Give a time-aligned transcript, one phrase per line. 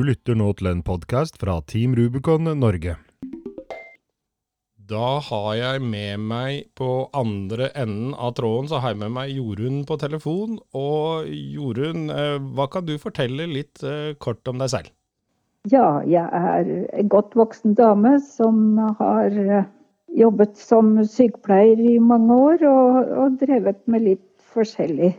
[0.00, 2.94] Du lytter nå til en podkast fra Team Rubicon Norge.
[4.88, 9.34] Da har jeg med meg på andre enden av tråden, så har jeg med meg
[9.34, 10.56] Jorunn på telefon.
[10.72, 14.88] Og Jorunn, eh, hva kan du fortelle litt eh, kort om deg selv?
[15.68, 19.70] Ja, jeg er en godt voksen dame som har eh,
[20.16, 25.12] jobbet som sykepleier i mange år, og, og drevet med litt forskjellig.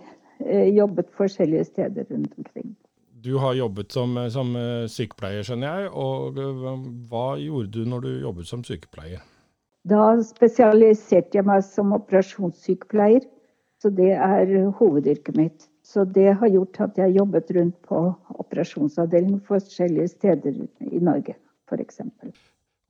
[0.73, 2.71] Jobbet forskjellige steder rundt omkring.
[3.21, 4.55] Du har jobbet som, som,
[4.89, 5.91] sykepleier, skjønner jeg.
[5.93, 6.39] Og
[7.11, 9.21] hva gjorde du når du jobbet som sykepleier?
[9.87, 13.27] Da spesialiserte jeg meg som operasjonssykepleier.
[13.81, 15.67] Så det er hovedyrket mitt.
[15.81, 18.01] Så det har gjort at jeg har jobbet rundt på
[18.43, 21.35] operasjonsavdeling forskjellige steder i Norge,
[21.67, 22.03] f.eks.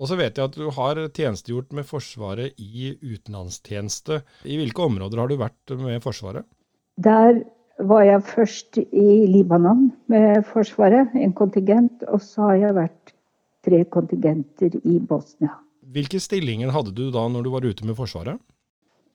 [0.02, 4.20] Og så vet jeg at du har tjenestegjort med Forsvaret i utenlandstjeneste.
[4.44, 6.48] I hvilke områder har du vært med Forsvaret?
[7.02, 7.44] Der
[7.88, 12.04] var jeg først i Libanon med Forsvaret, en kontingent.
[12.10, 13.14] Og så har jeg vært
[13.66, 15.56] tre kontingenter i Bosnia.
[15.92, 18.40] Hvilke stillinger hadde du da når du var ute med Forsvaret?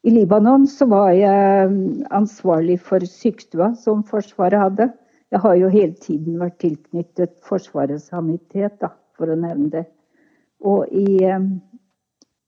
[0.06, 4.90] I Libanon så var jeg mm, ansvarlig for sykestua som Forsvaret hadde.
[5.34, 9.82] Jeg har jo hele tiden vært tilknyttet Forsvarets sanitet, da, for å nevne det.
[10.62, 11.48] Og i, mm,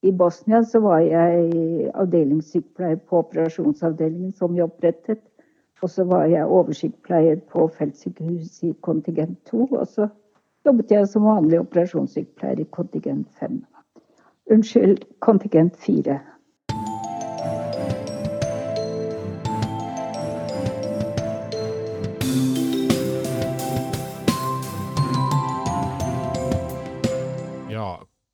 [0.06, 5.24] i Bosnia så var jeg avdelingssykepleier på operasjonsavdelingen som vi opprettet.
[5.82, 9.66] Og så var jeg oversiktspleier på feltsykehuset i kontingent 2.
[9.72, 10.08] Og så
[10.66, 13.62] jobbet jeg som vanlig operasjonssykepleier i kontingent 5.
[14.50, 16.18] Unnskyld, kontingent 4.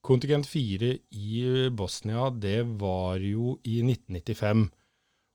[0.04, 4.66] Kontingent 4 i Bosnia, det var jo i 1995.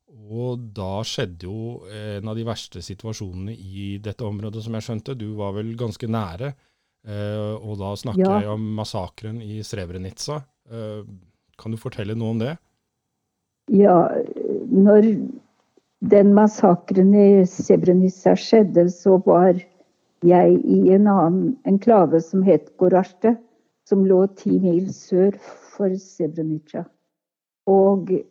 [0.09, 5.17] Og da skjedde jo en av de verste situasjonene i dette området, som jeg skjønte.
[5.17, 6.53] Du var vel ganske nære.
[7.07, 8.39] Eh, og da snakker ja.
[8.43, 10.41] jeg om massakren i Srebrenica.
[10.69, 11.03] Eh,
[11.59, 12.55] kan du fortelle noe om det?
[13.71, 14.09] Ja,
[14.69, 15.11] når
[16.09, 19.59] den massakren i Srebrenica skjedde, så var
[20.25, 23.37] jeg i en annen enklave som het Gorarte,
[23.87, 26.83] som lå ti mil sør for Srebrenica.
[27.69, 28.25] Og eh,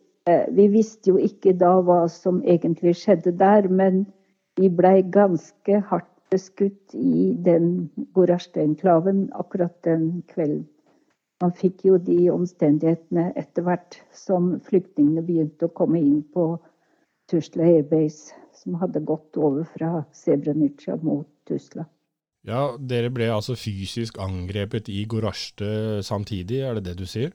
[0.55, 4.05] vi visste jo ikke da hva som egentlig skjedde der, men
[4.59, 10.67] vi blei ganske hardt beskutt i den Gorasjte-enklaven akkurat den kvelden.
[11.39, 16.51] Man fikk jo de omstendighetene etter hvert som flyktningene begynte å komme inn på
[17.31, 21.85] Tusla Airbase, som hadde gått over fra Srebrenica mot Tusla.
[22.47, 27.31] Ja, Dere ble altså fysisk angrepet i Gorasjte samtidig, er det det du sier?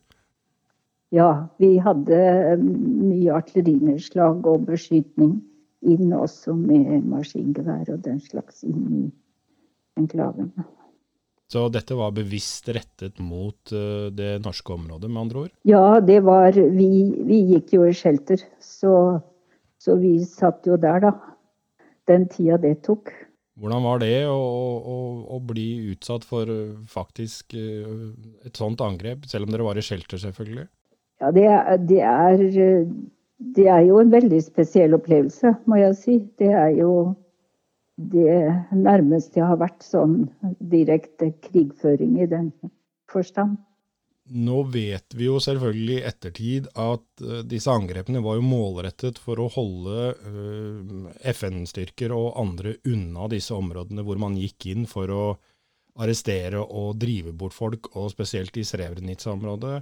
[1.15, 2.21] Ja, vi hadde
[2.59, 2.71] um,
[3.07, 5.37] mye artillerinedslag og beskytning
[5.85, 9.03] inn også med maskingevær og den slags inn i
[10.01, 10.51] enklaven.
[11.53, 15.53] Så dette var bevisst rettet mot uh, det norske området, med andre ord?
[15.69, 16.91] Ja, det var Vi,
[17.29, 19.21] vi gikk jo i shelter, så,
[19.79, 21.15] så vi satt jo der, da.
[22.11, 23.13] Den tida det tok.
[23.61, 24.97] Hvordan var det å, å,
[25.37, 28.09] å, bli utsatt for eh, faktisk eh,
[28.49, 30.67] et sånt angrep, selv om dere var i shelter, selvfølgelig?
[31.23, 32.41] Ja, det er, det er,
[33.57, 36.17] det er jo en veldig spesiell opplevelse, må jeg si.
[36.39, 36.95] Det er jo
[37.95, 38.41] det
[38.75, 40.25] nærmeste jeg har vært sånn
[40.59, 42.51] direkte krigføring i den
[43.11, 43.61] forstand.
[44.25, 49.43] Nå vet vi jo selvfølgelig i ettertid at uh, disse angrepene var jo målrettet for
[49.43, 55.27] å holde uh, FN-styrker og andre unna disse områdene hvor man gikk inn for å
[56.01, 59.77] arrestere og drive bort folk, og spesielt i Srebrenica-området.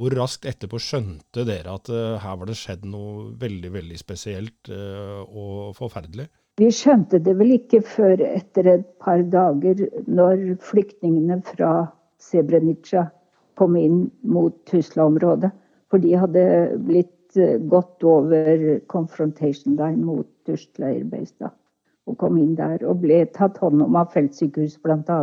[0.00, 4.70] Hvor raskt etterpå skjønte dere at uh, her var det skjedd noe veldig, veldig spesielt
[4.70, 6.30] og forferdelig?
[6.60, 11.70] Vi skjønte det vel ikke før etter et par dager, når flyktningene fra
[12.20, 13.06] Srebrenica
[13.60, 15.52] kom inn mot Tusla-området.
[15.90, 16.42] For de hadde
[16.86, 21.50] blitt eh, gått over confrontation line mot Tusla Airbase.
[22.10, 25.20] Og kom inn der og ble tatt hånd om av feltsykehus bl.a.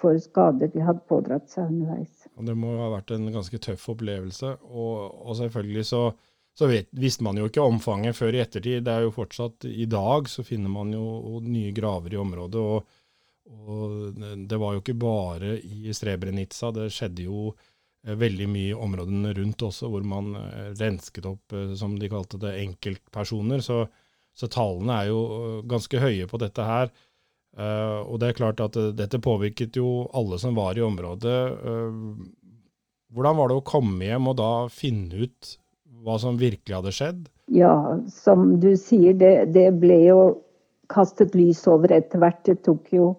[0.00, 2.26] For skader de hadde pådratt seg underveis.
[2.48, 4.54] Det må ha vært en ganske tøff opplevelse.
[4.66, 6.02] Og, og selvfølgelig så,
[6.56, 8.86] så vet, visste man jo ikke omfanget før i ettertid.
[8.86, 12.62] Det er jo fortsatt I dag så finner man jo nye graver i området.
[12.62, 13.02] og
[13.46, 14.16] og
[14.48, 19.34] det var jo ikke bare i Srebrenica, det skjedde jo eh, veldig mye i områdene
[19.38, 23.62] rundt også, hvor man eh, rensket opp, eh, som de kalte det, enkeltpersoner.
[23.64, 23.84] Så,
[24.36, 25.20] så tallene er jo
[25.68, 26.90] ganske høye på dette her.
[27.56, 31.38] Uh, og det er klart at dette påvirket jo alle som var i området.
[31.64, 32.26] Uh,
[33.16, 35.56] hvordan var det å komme hjem og da finne ut
[36.04, 37.22] hva som virkelig hadde skjedd?
[37.54, 37.72] Ja,
[38.10, 40.20] som du sier, det, det ble jo
[40.92, 42.42] kastet lys over etter hvert.
[42.46, 43.14] Det tok jo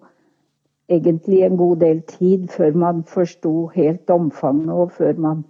[0.92, 5.44] egentlig en god del tid før man forsto helt omfanget, og før man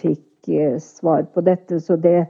[0.00, 1.80] fikk eh, svar på dette.
[1.82, 2.26] Så det,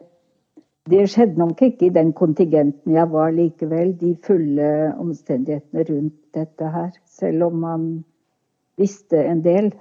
[0.90, 6.70] det skjedde nok ikke i den kontingenten jeg var likevel, de fulle omstendighetene rundt dette
[6.76, 6.90] her.
[7.08, 7.86] Selv om man
[8.76, 9.72] visste en del.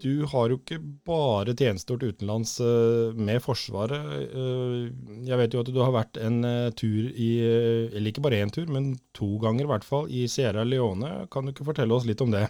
[0.00, 4.12] Du har jo ikke bare tjenestegjort utenlands eh, med Forsvaret.
[4.32, 4.86] Eh,
[5.28, 8.52] jeg vet jo at du har vært en eh, tur i Eller ikke bare én
[8.52, 11.26] tur, men to ganger i hvert fall, i Sierra Leone.
[11.32, 12.46] Kan du ikke fortelle oss litt om det?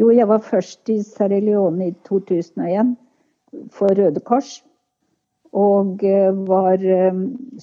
[0.00, 2.94] Jo, jeg var først i Sierra Leone i 2001
[3.72, 4.58] for Røde Kors.
[5.54, 6.02] Og
[6.48, 6.82] var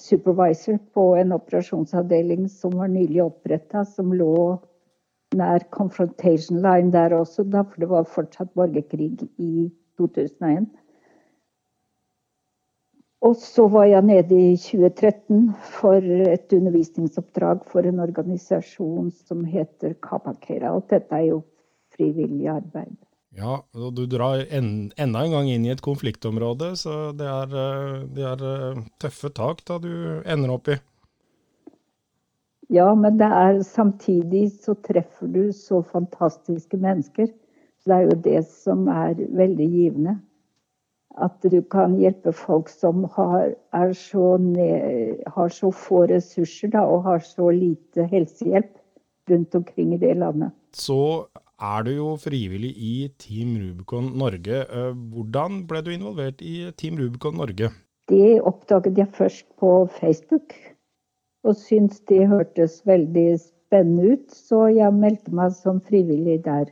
[0.00, 4.56] supervisor på en operasjonsavdeling som var nylig oppretta, som lå
[5.36, 9.68] nær confrontation line der også, da, for det var fortsatt borgerkrig i
[10.00, 10.68] 2001.
[13.22, 19.94] Og så var jeg nede i 2013 for et undervisningsoppdrag for en organisasjon som heter
[20.02, 20.74] Kapakera.
[20.74, 21.42] Og dette er jo
[21.94, 22.96] frivillig arbeid.
[23.38, 27.54] Ja, og du drar en, enda en gang inn i et konfliktområde, så det er,
[27.62, 29.92] eh, det er eh, tøffe tak da du
[30.26, 30.76] ender opp i.
[32.72, 37.28] Ja, men det er samtidig så treffer du så fantastiske mennesker.
[37.82, 40.14] Så det er jo det som er veldig givende.
[41.20, 43.52] At du kan hjelpe folk som har,
[43.92, 48.72] så, ned, har så, få ressurser da, og har så lite helsehjelp
[49.28, 50.56] rundt omkring i det landet.
[50.72, 51.28] Så
[51.60, 54.64] er du jo frivillig i Team Rubicon Norge.
[54.64, 57.68] Eh, hvordan ble du involvert i Team Rubicon Norge?
[58.08, 60.56] Det oppdaget jeg først på Facebook
[61.42, 66.68] og syntes det hørtes veldig spennende ut, så jeg meldte meg som frivillig der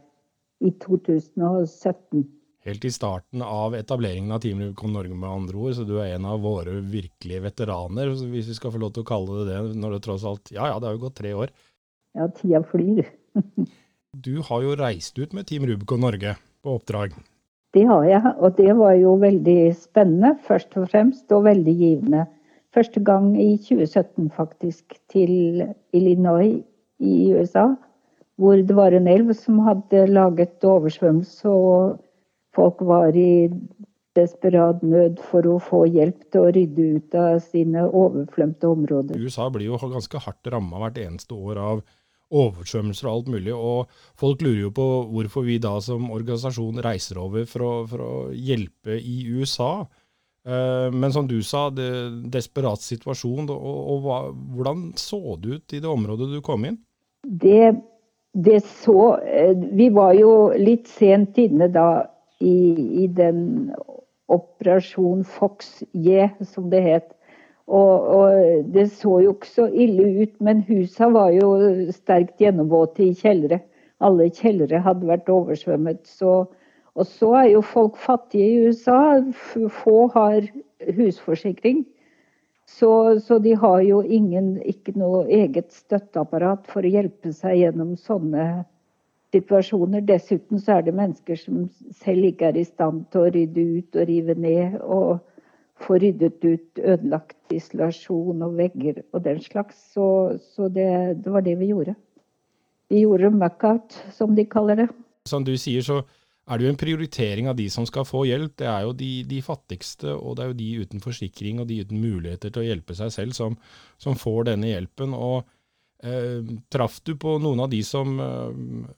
[0.60, 2.26] i 2017.
[2.68, 6.14] Helt i starten av etableringen av Team Rubicon Norge, med andre ord, så du er
[6.14, 9.78] en av våre virkelige veteraner, hvis vi skal få lov til å kalle det det,
[9.80, 11.54] når det tross alt Ja ja, det har jo gått tre år.
[12.18, 13.08] Ja, tida flyr.
[14.26, 17.16] du har jo reist ut med Team Rubicon Norge på oppdrag.
[17.72, 22.26] Det har jeg, og det var jo veldig spennende, først og fremst, og veldig givende
[22.74, 25.62] første gang i 2017 faktisk, til
[25.92, 26.60] Illinois
[27.00, 27.68] i USA.
[28.40, 32.00] Hvor det var en elv som hadde laget oversvømmelse, og
[32.56, 33.50] folk var i
[34.16, 39.20] desperat nød for å få hjelp til å rydde ut av sine overflømte områder.
[39.20, 41.82] USA blir jo ganske hardt ramma hvert eneste år av
[42.30, 43.54] oversvømmelser og alt mulig.
[43.54, 48.06] Og folk lurer jo på hvorfor vi da som organisasjon reiser over for å, for
[48.06, 49.86] å hjelpe i USA.
[50.46, 51.90] Eh, men som du sa, det
[52.32, 53.50] desperat situasjon.
[53.52, 54.18] Og, og hva,
[54.54, 56.80] hvordan så det ut i det området du kom inn?
[57.24, 57.74] Det,
[58.32, 61.90] det, så eh, Vi var jo litt sent inne da
[62.40, 63.72] i, i den
[64.30, 67.10] Operasjon Fox J, som det het.
[67.70, 71.52] Og, og, det så jo ikke så ille ut, men husa var jo
[71.94, 73.60] sterkt gjennomvåte i kjellere.
[74.02, 76.00] Alle kjellere hadde vært oversvømmet.
[76.08, 76.48] så
[76.94, 79.20] og så er jo folk fattige i USA.
[79.82, 80.48] Få har
[80.96, 81.84] husforsikring.
[82.70, 87.96] Så, så, de har jo ingen, ikke noe eget støtteapparat for å hjelpe seg gjennom
[87.98, 88.44] sånne
[89.34, 90.04] situasjoner.
[90.06, 91.64] Dessuten så er det mennesker som
[91.98, 94.78] selv ikke er i stand til å rydde ut og rive ned.
[94.86, 95.18] Og
[95.80, 99.80] få ryddet ut ødelagt isolasjon og vegger og den slags.
[99.94, 100.06] Så,
[100.54, 100.88] så det,
[101.24, 101.96] det, var det vi gjorde.
[102.90, 104.88] Vi gjorde muckout, som de kaller det.
[105.28, 106.02] Som du sier, så
[106.50, 108.56] er det jo en prioritering av de som skal få hjelp.
[108.58, 111.78] Det er jo de, de, fattigste, og det er jo de uten forsikring og de
[111.84, 113.56] uten muligheter til å hjelpe seg selv, som,
[114.02, 115.14] som får denne hjelpen.
[115.14, 115.44] Og
[116.02, 116.42] eh,
[116.74, 118.90] Traff du på noen av de som eh,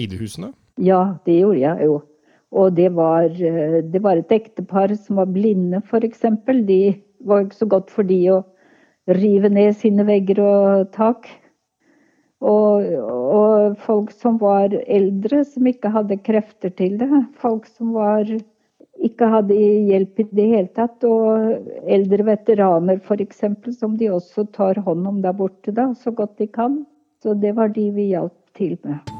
[0.00, 0.50] eide husene?
[0.82, 2.00] Ja, det gjorde jeg jo.
[2.56, 6.26] Og det var, eh, det var et ektepar som var blinde, f.eks.
[6.66, 6.82] De
[7.26, 8.42] var ikke så godt for de å
[9.14, 11.30] rive ned sine vegger og tak.
[12.44, 17.08] Og, og, folk som var eldre, som ikke hadde krefter til det.
[17.40, 18.28] Folk som var,
[19.00, 21.04] ikke hadde hjelp i det hele tatt.
[21.08, 23.44] Og eldre veteraner f.eks.,
[23.78, 26.82] som de også tar hånd om der borte da, så godt de kan.
[27.24, 29.15] Så det var de vi hjalp til med.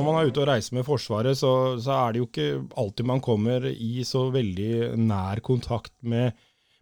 [0.00, 2.48] Når man er ute og reiser med Forsvaret, så, så, er det jo ikke
[2.80, 6.32] alltid man kommer i så veldig nær kontakt med,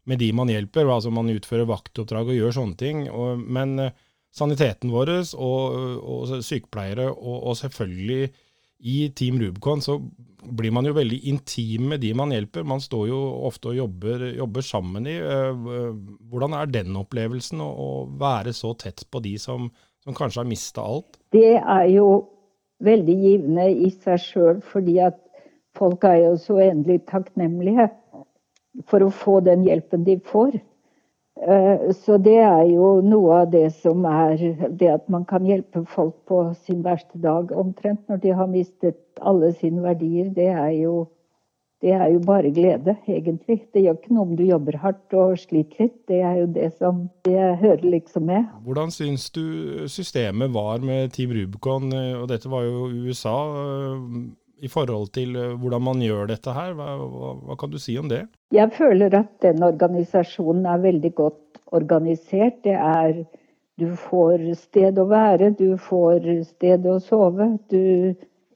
[0.06, 0.86] med de man hjelper.
[0.86, 3.00] Altså man utfører vaktoppdrag og gjør sånne ting.
[3.10, 3.96] Og, men eh,
[4.30, 8.30] saniteten vår og, og sykepleiere, og, og, selvfølgelig
[8.86, 9.98] i Team Rubicon, så
[10.38, 12.62] blir man jo veldig intim med de man hjelper.
[12.62, 13.18] Man står jo
[13.50, 15.18] ofte og jobber, jobber sammen i.
[15.18, 15.68] Eh,
[16.30, 19.66] hvordan er den opplevelsen, å, å være så tett på de som,
[20.06, 21.18] som kanskje har mista alt?
[21.34, 22.12] Det er jo
[22.84, 25.18] veldig givende i seg sjøl, fordi at
[25.78, 27.88] folk er jo så uendelig takknemlige
[28.90, 30.58] for å få den hjelpen de får.
[31.38, 34.40] Eh, så det er jo noe av det som er
[34.80, 38.98] det at man kan hjelpe folk på sin verste dag, omtrent når de har mistet
[39.20, 40.32] alle sine verdier.
[40.34, 41.06] Det er jo
[41.82, 43.60] det er jo bare glede, egentlig.
[43.74, 45.94] Det gjør ikke noe om du jobber hardt og sliter litt.
[46.10, 48.48] Det er jo det som det hører liksom med.
[48.66, 54.18] Hvordan syns du systemet var med Team Rubicon, og dette var jo USA, eh,
[54.58, 56.74] i forhold til eh, hvordan man gjør dette her?
[56.74, 58.24] Hva, hva, hva kan du si om det?
[58.54, 62.64] Jeg føler at den organisasjonen er veldig godt organisert.
[62.64, 63.22] Det er
[63.78, 67.44] Du får sted å være, du får sted å sove.
[67.70, 68.10] Du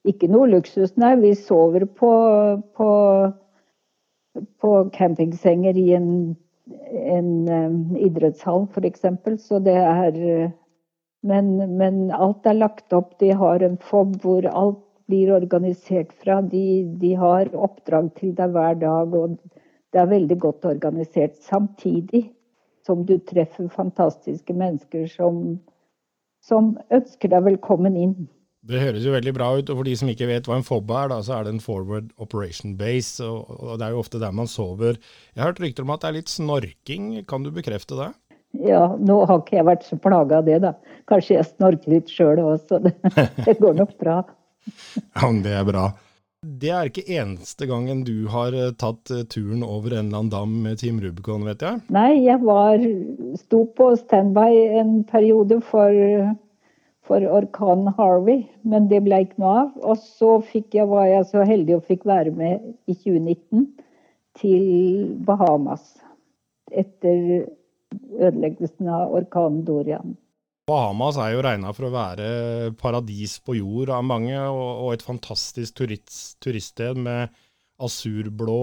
[0.09, 1.14] ikke noe luksus, nei.
[1.21, 2.12] Vi sover på,
[2.78, 2.88] på,
[4.62, 6.09] på campingsenger i en,
[7.16, 9.06] en um, idrettshall, f.eks.
[9.44, 10.18] Så det er
[11.23, 13.14] men, men, alt er lagt opp.
[13.23, 14.80] De har en FOB hvor alt
[15.11, 16.40] blir organisert fra.
[16.42, 19.37] De, de har oppdrag til deg hver dag, og
[19.92, 21.38] det er veldig godt organisert.
[21.47, 22.26] Samtidig
[22.87, 25.61] som du treffer fantastiske mennesker som,
[26.42, 28.16] som ønsker deg velkommen inn.
[28.62, 29.71] Det høres jo veldig bra ut.
[29.73, 31.62] og For de som ikke vet hva en FOB er, da, så er det en
[31.62, 33.19] Forward Operation Base.
[33.26, 35.00] og, og Det er jo ofte der man sover.
[35.35, 37.09] Jeg har hørt rykter om at det er litt snorking.
[37.26, 38.12] Kan du bekrefte det?
[38.61, 40.76] Ja, nå har ikke jeg vært så plaga av det, da.
[41.11, 42.95] Kanskje jeg snorker litt sjøl òg, så det,
[43.49, 44.21] det, går nok bra.
[44.69, 45.87] ja, men det er bra.
[46.42, 50.33] Det er ikke eneste gangen du har eh, tatt eh, turen over en eller annen
[50.33, 51.83] dam med Team Rubicon, vet jeg?
[51.95, 52.83] Nei, jeg var,
[53.40, 54.49] sto på standby
[54.83, 55.95] en periode for
[57.12, 59.73] for orkanen Harvey, men det ble ikke noe av.
[59.85, 60.38] Og så
[60.73, 63.66] jeg, var jeg så heldig og fikk være med i 2019
[64.40, 64.64] til
[65.26, 65.99] Bahamas
[66.73, 67.50] etter
[68.16, 70.16] ødeleggelsen av orkanen Dorian.
[70.71, 72.28] Bahamas er jo regna for å være
[72.81, 77.35] paradis på jord av mange, og, et fantastisk turist, turiststed med
[77.83, 78.62] asurblå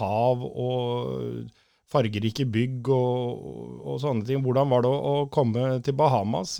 [0.00, 1.46] hav og
[1.92, 3.42] fargerike bygg og,
[3.84, 4.42] og, sånne ting.
[4.44, 6.58] Hvordan var det å, komme til Bahamas?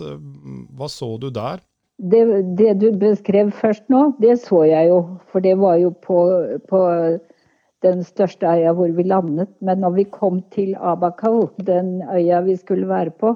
[0.77, 1.63] Hva så du der?
[1.97, 2.21] Det,
[2.59, 5.01] det, du beskrev først nå, det så jeg jo.
[5.31, 6.19] For det var jo på,
[6.69, 6.81] på
[7.85, 9.49] den største øya hvor vi landet.
[9.61, 13.33] Men når vi kom til Abacal, den øya vi skulle være på,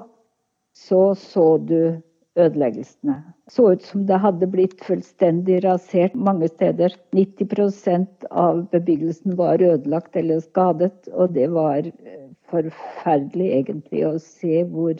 [0.72, 1.98] så så du
[2.38, 3.18] ødeleggelsene.
[3.50, 6.94] Så ut som det hadde blitt fullstendig rasert mange steder.
[7.16, 14.64] 90% av bebyggelsen var ødelagt eller skadet, og det var eh, forferdelig egentlig å se
[14.70, 14.96] hvor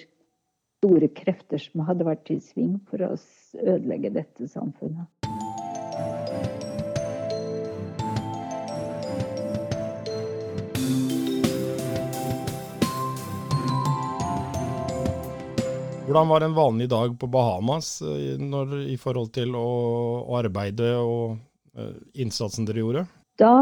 [0.82, 3.14] store krefter som hadde vært i sving for å
[3.62, 5.06] ødelegge dette samfunnet.
[16.12, 19.68] Hvordan var en vanlig dag på Bahamas eh, når, i forhold til å,
[20.28, 21.38] å arbeide og
[21.72, 23.04] uh, innsatsen dere gjorde?
[23.40, 23.54] Da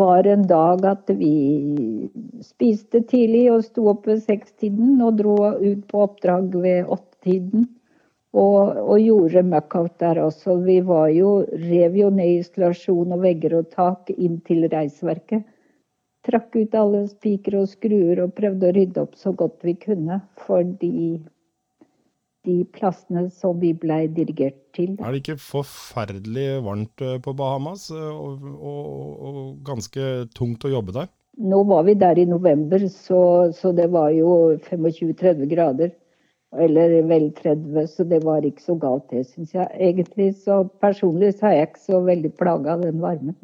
[0.00, 2.08] var en dag at vi
[2.40, 7.68] spiste tidlig og sto opp ved sekstiden og dro ut på oppdrag ved åttetiden.
[8.32, 10.56] Og, og gjorde møkkout der også.
[10.64, 15.44] Vi var jo, rev jo ned isolasjon og vegger og tak inn til reisverket
[16.24, 20.20] trakk ut alle spikere og skruer og prøvde å rydde opp så godt vi kunne
[20.46, 21.18] for de,
[22.48, 24.94] de plassene som vi blei dirigert til.
[24.98, 28.88] Er det ikke forferdelig varmt eh, på Bahamas, eh, og, og,
[29.28, 31.12] og, ganske tungt å jobbe der?
[31.44, 35.94] Nå var vi der i november, så, så det var jo 25-30 grader.
[36.54, 39.66] Eller vel 30, så det var ikke så galt det, syns jeg.
[39.74, 43.34] Egentlig så personlig så er jeg ikke så veldig plaga av den varmen.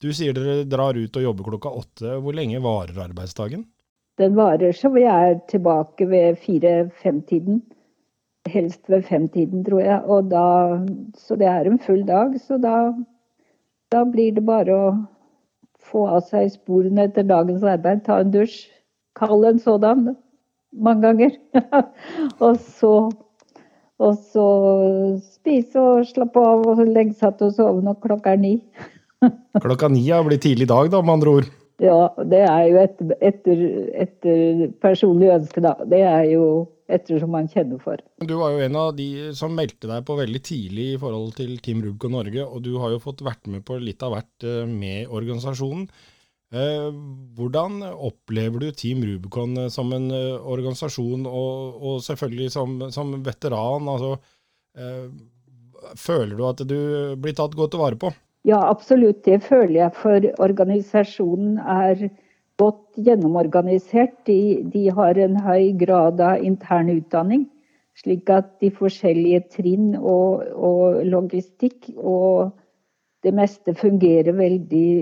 [0.00, 2.14] Du sier dere drar ut og jobber klokka åtte.
[2.24, 3.66] Hvor lenge varer arbeidsdagen?
[4.20, 7.60] Den varer så vi er tilbake ved fire-fem-tiden.
[8.48, 10.20] Helst ved fem-tiden, tror jeg.
[10.32, 10.44] Da,
[11.20, 12.32] så det er en full dag.
[12.40, 12.94] Så da,
[13.92, 14.86] da blir det bare å
[15.90, 18.00] få av seg sporene etter dagens arbeid.
[18.06, 18.62] Ta en dusj.
[19.20, 20.14] Kald en sådan.
[20.72, 21.36] Mange ganger.
[22.46, 22.94] og så
[24.00, 24.46] og så
[25.20, 28.54] spise og slappe av og legge seg til å sove når klokka er ni.
[29.60, 31.48] Klokka ni har blitt tidlig dag, da, med andre ord.
[31.80, 33.62] Ja, det er jo etter, etter,
[34.02, 35.72] etter personlig ønske, da.
[35.88, 36.44] Det er jo
[36.92, 38.00] ettersom man kjenner for.
[38.20, 41.56] Du var jo en av de som meldte deg på veldig tidlig i forhold til
[41.64, 44.64] Team Rubicon Norge, og du har jo fått vært med på litt av hvert eh,
[44.68, 45.86] med organisasjonen.
[46.50, 46.88] Eh,
[47.38, 53.88] hvordan opplever du Team Rubicon eh, som en organisasjon, og, og selvfølgelig som, som, veteran?
[53.88, 54.16] Altså,
[55.98, 56.76] føler du at du
[57.18, 58.12] blir tatt godt vare på?
[58.44, 59.24] Ja, absolutt.
[59.24, 59.94] Det føler jeg.
[60.00, 62.08] For organisasjonen er
[62.60, 64.14] godt gjennomorganisert.
[64.26, 67.46] De, de, har en høy grad av intern utdanning.
[68.00, 72.54] Slik at de forskjellige trinn og, og logistikk og
[73.26, 74.92] det meste fungerer veldig,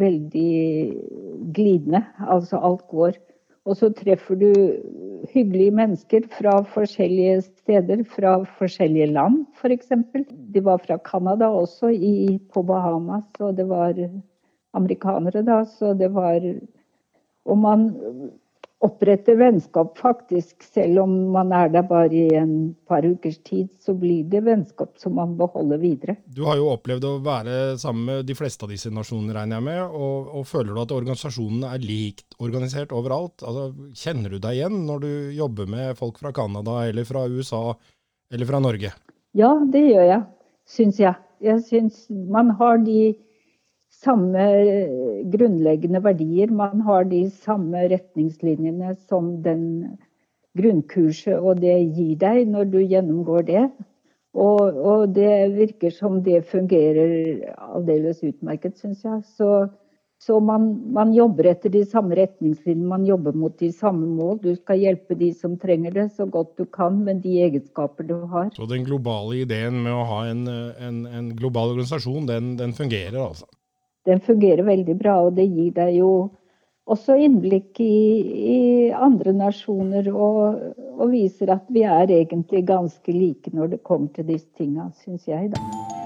[0.00, 0.54] veldig
[1.54, 2.02] glidende.
[2.26, 3.20] Altså alt går.
[3.64, 4.48] Og så treffer du
[5.32, 9.88] hyggelige mennesker fra forskjellige steder, fra forskjellige land f.eks.
[10.12, 13.96] For de var fra Canada også, i, på Bahamas, og det var
[14.76, 15.62] amerikanere da.
[15.64, 16.44] Så det var
[17.44, 17.88] og man
[18.84, 23.94] oppretter vennskap faktisk, selv om man er der bare i en par ukers tid, så
[23.96, 26.16] blir det vennskap som man beholder videre.
[26.26, 29.66] Du har jo opplevd å være sammen med de fleste av disse nasjonene, regner jeg
[29.70, 29.82] med.
[29.96, 33.42] Og, og føler du at organisasjonen er likt organisert overalt?
[33.42, 37.66] Altså, kjenner du deg igjen når du jobber med folk fra Canada eller fra USA
[38.32, 38.92] eller fra Norge?
[39.34, 40.24] Ja, det gjør jeg,
[40.70, 41.16] syns jeg.
[41.44, 43.14] Jeg syns man har de
[44.04, 46.52] samme eh, grunnleggende verdier.
[46.52, 49.64] Man har de samme retningslinjene som den
[50.58, 53.66] grunnkurset og det gir deg når du gjennomgår det.
[54.34, 59.20] Og, og det virker som det fungerer aldeles utmerket, syns jeg.
[59.38, 59.50] Så,
[60.18, 64.40] så man, man, jobber etter de samme retningslinjene, man jobber mot de samme mål.
[64.42, 68.16] Du skal hjelpe de som trenger det så godt du kan med de egenskaper du
[68.32, 68.50] har.
[68.58, 73.22] Så den globale ideen med å ha en, en, en global organisasjon, den, den fungerer
[73.22, 73.46] altså?
[74.08, 75.18] Den fungerer veldig bra.
[75.26, 76.10] Og det gir deg jo
[76.90, 77.96] også innblikk i,
[78.54, 78.60] i
[78.92, 80.60] andre nasjoner, og,
[80.98, 85.28] og, viser at vi er egentlig ganske like når det kommer til disse tinga, syns
[85.28, 86.03] jeg, da.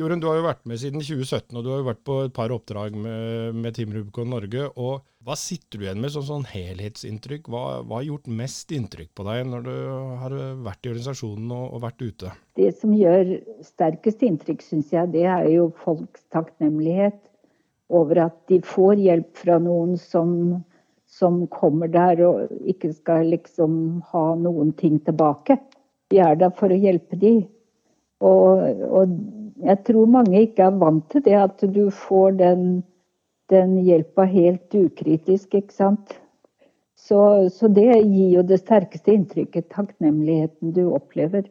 [0.00, 2.32] Jorunn, du har jo vært med siden 2017, og du har jo vært på et
[2.32, 4.70] par oppdrag med, med Team Rubicon Norge.
[4.80, 7.50] og Hva sitter du igjen med som sånn helhetsinntrykk?
[7.52, 9.74] Hva, hva, har gjort mest inntrykk på deg når du
[10.22, 12.32] har vært i organisasjonen og, og vært ute?
[12.56, 13.34] Det som gjør
[13.66, 17.20] sterkest inntrykk, syns jeg, det er jo folks takknemlighet
[17.92, 20.62] over at de får hjelp fra noen som,
[21.10, 25.58] som kommer der og ikke skal liksom ha noen ting tilbake.
[26.08, 27.44] Vi er der for å hjelpe dem.
[28.24, 29.12] Og, og
[29.64, 32.66] jeg tror mange ikke er vant til det, at du får den,
[33.52, 36.16] den hjelpa helt ukritisk, ikke sant.
[37.00, 41.46] Så, så, det gir jo det sterkeste inntrykket, takknemligheten du opplever.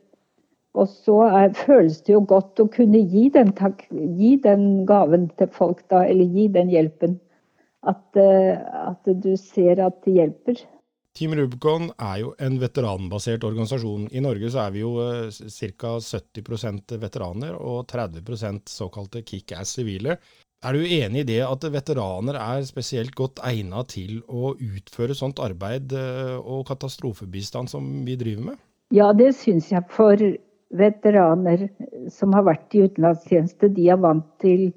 [0.77, 5.27] Og så er, føles det jo godt å kunne gi den, takk, gi den gaven
[5.41, 7.17] til folk, da, eller gi den hjelpen.
[7.87, 10.61] At, eh, at du ser at det hjelper.
[11.19, 14.05] Team Rubicon er jo en veteranbasert organisasjon.
[14.15, 15.27] I Norge så er vi jo eh,
[15.75, 15.97] ca.
[15.99, 20.15] 70% veteraner og 30% såkalte kickass sivile.
[20.63, 25.43] Er du enig i det at veteraner er spesielt godt egnet til å utføre sånt
[25.43, 28.61] arbeid eh, og katastrofebistand som vi driver med?
[28.95, 29.83] Ja, det syns jeg.
[29.91, 30.15] For
[30.79, 31.67] veteraner
[32.15, 34.69] som har vært i utenlandstjeneste, de er vant til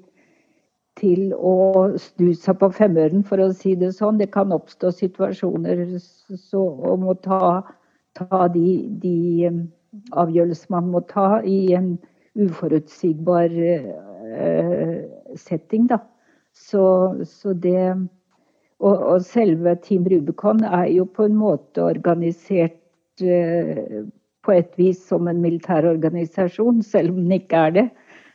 [0.99, 1.53] til å
[1.99, 4.19] snu seg på femøren, for å si det sånn.
[4.21, 7.61] Det kan oppstå situasjoner så, om må ta,
[8.17, 8.67] ta de,
[9.01, 9.61] de um,
[10.23, 11.95] avgjørelser man må ta i en
[12.39, 14.97] uforutsigbar uh,
[15.39, 16.01] setting, da.
[16.53, 16.83] Så,
[17.25, 17.95] så det
[18.83, 22.77] og, og, selve Team Rubicon er jo på en måte organisert
[23.23, 24.03] uh,
[24.43, 27.85] på et vis som en militær organisasjon, selv om den ikke er det.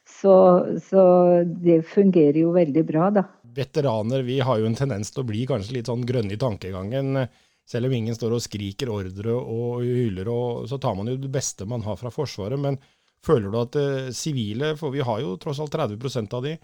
[0.09, 0.35] Så,
[0.83, 1.03] så,
[1.47, 3.27] det fungerer jo veldig bra, da.
[3.59, 7.27] Veteraner vi har jo en tendens til å bli kanskje litt sånn grønne i tankegangen.
[7.69, 11.31] Selv om ingen står og skriker ordre og hyler, og, så tar man jo det
[11.33, 12.59] beste man har fra Forsvaret.
[12.61, 12.79] Men
[13.25, 16.55] føler du at eh, sivile, for vi har jo tross alt 30% av de,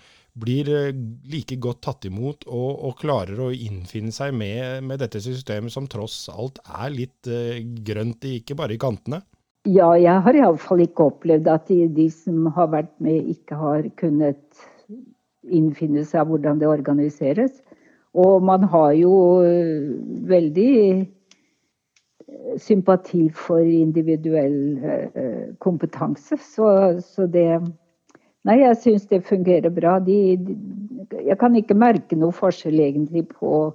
[0.44, 0.96] blir eh,
[1.30, 5.90] like godt tatt imot og, og klarer å innfinne seg med, med, dette systemet som
[5.90, 9.20] tross alt er litt eh, grønt, ikke bare i kantene?
[9.64, 13.86] Ja, jeg har iallfall ikke opplevd at de, de, som har vært med, ikke har
[13.96, 14.64] kunnet
[15.44, 17.62] innfinne seg hvordan det organiseres.
[18.12, 19.94] Og man har jo øh,
[20.28, 26.36] veldig øh, sympati for individuell øh, kompetanse.
[26.36, 27.62] Så, så det
[28.44, 29.96] Nei, jeg syns det fungerer bra.
[30.04, 30.54] De, de,
[31.24, 33.72] jeg kan ikke merke noe forskjell egentlig på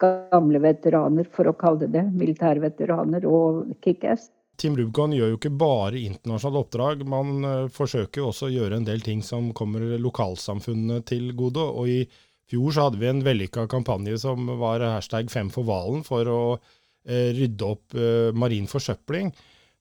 [0.00, 2.06] gamle veteraner, for å kalle det det.
[2.16, 4.30] Militærveteraner og kickass.
[4.60, 8.80] Team Rubicon gjør jo ikke bare internasjonale oppdrag, man uh, forsøker jo også å gjøre
[8.80, 11.62] en del ting som kommer lokalsamfunnet til gode.
[11.62, 12.00] og i
[12.50, 16.40] fjor så hadde vi en vellykka kampanje som var hashtag fem for hvalen, for å
[16.56, 19.34] uh, rydde opp uh, marin forsøpling.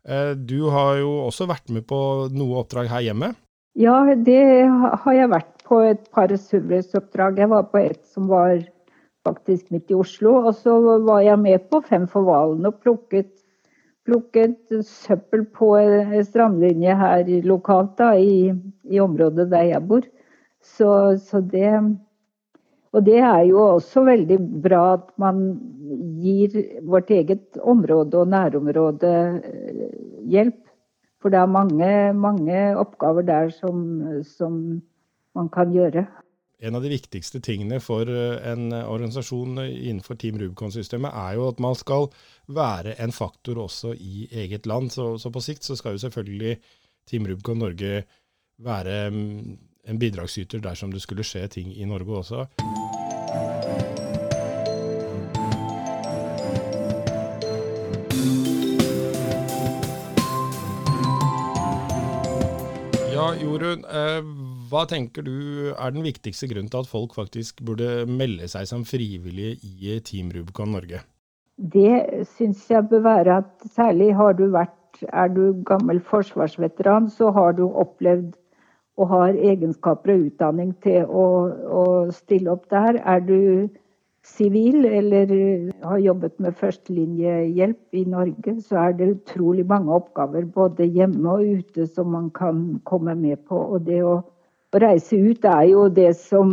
[0.06, 1.98] Du har jo også vært med på
[2.30, 3.32] noe oppdrag her hjemme?
[3.74, 7.40] Ja, det har jeg vært på et par surveysoppdrag.
[7.42, 8.60] Jeg var på et som var
[9.26, 10.38] faktisk midt i Oslo.
[10.46, 13.34] Og så var jeg med på Fem for hvalen og plukket
[14.06, 18.52] plukket søppel på en strandlinje her lokalt da, i,
[18.86, 20.06] i, området der jeg bor.
[20.62, 20.90] Så,
[21.22, 21.72] så, det
[22.96, 25.42] Og det er jo også veldig bra at man
[26.22, 26.54] gir
[26.88, 29.12] vårt eget område og nærområde
[29.44, 29.98] eh,
[30.32, 30.62] hjelp.
[31.20, 33.82] For det er mange, mange oppgaver der som,
[34.24, 34.82] som
[35.36, 36.06] man kan gjøre
[36.66, 41.62] en av de viktigste tingene for eh, en organisasjon innenfor Team Rubicon-systemet er jo at
[41.64, 42.10] man skal
[42.48, 44.92] være en faktor også i eget land.
[44.92, 46.58] Så, så, på sikt så skal jo selvfølgelig
[47.10, 48.04] Team Rubicon Norge
[48.66, 52.46] være mm, en bidragsyter dersom det skulle skje ting i Norge også.
[63.16, 63.86] Ja, Jorunn.
[63.86, 68.68] Eh, hva tenker du er den viktigste grunnen til at folk faktisk burde melde seg
[68.70, 71.02] som frivillige i Team Rubicon Norge?
[71.56, 74.74] Det syns jeg bør være at særlig har du vært
[75.12, 78.30] Er du gammel forsvarsveteran, så har du opplevd
[78.96, 81.84] og har egenskaper og utdanning til å, å
[82.16, 83.02] stille opp der.
[83.04, 83.68] Er du
[84.26, 85.34] sivil eller
[85.84, 91.60] har jobbet med førstelinjehjelp i Norge, så er det utrolig mange oppgaver både hjemme og
[91.60, 93.60] ute som man kan komme med på.
[93.76, 94.22] Og det å
[94.76, 96.52] å reise ut er jo det som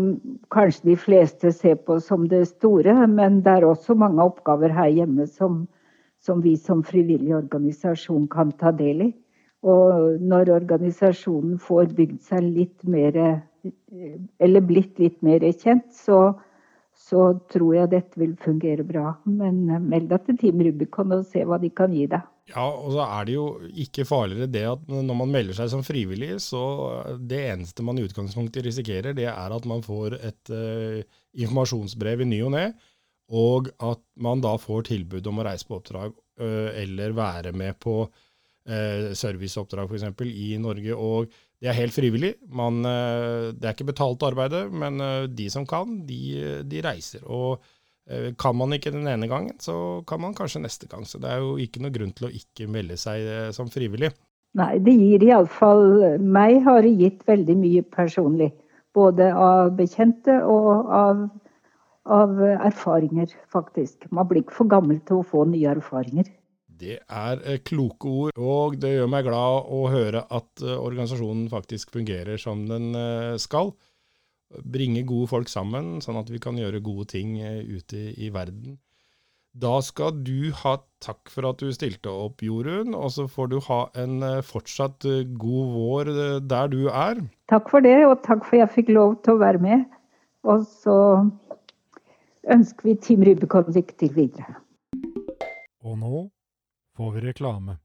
[0.55, 4.93] kanskje de fleste ser på som det store, men det er også mange oppgaver her
[4.95, 5.65] hjemme som,
[6.23, 9.11] som vi som frivillig organisasjon kan ta del i.
[9.63, 13.19] Og når organisasjonen får bygd seg litt mer
[14.43, 16.33] Eller blitt litt mer kjent, så,
[16.99, 19.13] så tror jeg dette vil fungere bra.
[19.23, 22.27] Men meld deg til Team Rubicon og se hva de kan gi deg.
[22.51, 23.45] Ja, og så er det jo
[23.85, 26.63] ikke farligere det at når man melder seg som frivillig, så
[27.19, 30.99] det eneste man i utgangspunktet risikerer, det er at man får et uh,
[31.39, 32.65] informasjonsbrev i ny og ne,
[33.33, 36.11] og at man da får tilbud om å reise på oppdrag
[36.43, 40.27] uh, eller være med på uh, serviceoppdrag f.eks.
[40.27, 40.99] i Norge.
[40.99, 41.31] Og
[41.63, 42.33] det er helt frivillig.
[42.51, 44.99] Man, det er ikke betalt arbeide, men
[45.31, 46.19] de som kan, de,
[46.67, 47.23] de reiser.
[47.23, 47.63] og
[48.39, 51.07] kan man ikke den ene gangen, så kan man kanskje neste gang.
[51.09, 54.13] Så det er jo ikke noe grunn til å ikke melde seg eh, som frivillig.
[54.59, 58.51] Nei, det gir iallfall meg har det gitt veldig mye personlig.
[58.93, 61.23] Både av bekjente og av,
[62.05, 64.11] av erfaringer, faktisk.
[64.13, 66.29] Man blir ikke for gammel til å få nye erfaringer.
[66.83, 71.95] Det er eh, kloke ord, og det gjør meg glad å høre at organisasjonen faktisk
[71.97, 72.93] fungerer som den
[73.41, 73.73] skal
[74.61, 78.79] bringe gode folk sammen, sånn at vi kan gjøre gode ting eh, ute i verden.
[79.53, 83.59] Da skal du ha takk for at du stilte opp, Jorunn, og så får du
[83.69, 86.13] ha en eh, fortsatt eh, god vår
[86.49, 87.21] der du er.
[87.53, 89.87] Takk for det, og takk for at jeg fikk lov til å være med.
[90.49, 90.97] Og så
[92.51, 94.57] ønsker vi Team Rubicon lykke til videre.
[95.83, 96.27] Og nå
[96.97, 97.79] får vi reklame.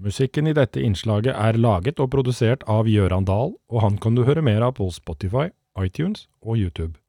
[0.00, 4.24] Musikken i dette innslaget er laget og produsert av Gjøran Dahl, og han kan du
[4.24, 5.50] høre mer av på Spotify,
[5.84, 6.99] iTunes og YouTube.